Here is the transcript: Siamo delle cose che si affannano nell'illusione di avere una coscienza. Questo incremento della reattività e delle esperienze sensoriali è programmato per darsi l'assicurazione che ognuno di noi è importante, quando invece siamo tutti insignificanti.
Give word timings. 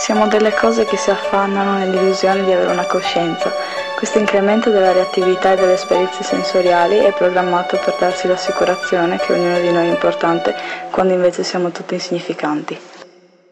Siamo 0.00 0.28
delle 0.28 0.54
cose 0.54 0.84
che 0.86 0.96
si 0.96 1.10
affannano 1.10 1.76
nell'illusione 1.76 2.44
di 2.44 2.52
avere 2.52 2.70
una 2.70 2.86
coscienza. 2.86 3.52
Questo 3.94 4.18
incremento 4.18 4.70
della 4.70 4.92
reattività 4.92 5.52
e 5.52 5.56
delle 5.56 5.74
esperienze 5.74 6.22
sensoriali 6.22 6.98
è 6.98 7.12
programmato 7.12 7.78
per 7.84 7.96
darsi 7.98 8.26
l'assicurazione 8.26 9.18
che 9.18 9.32
ognuno 9.32 9.58
di 9.60 9.70
noi 9.70 9.88
è 9.88 9.90
importante, 9.90 10.54
quando 10.90 11.12
invece 11.12 11.42
siamo 11.42 11.70
tutti 11.72 11.94
insignificanti. 11.94 12.97